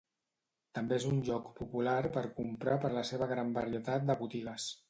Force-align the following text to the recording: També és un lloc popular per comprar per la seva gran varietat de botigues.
També 0.77 0.97
és 1.01 1.05
un 1.09 1.19
lloc 1.27 1.51
popular 1.59 1.99
per 2.17 2.25
comprar 2.41 2.81
per 2.87 2.93
la 2.99 3.07
seva 3.13 3.31
gran 3.37 3.57
varietat 3.63 4.09
de 4.11 4.21
botigues. 4.25 4.71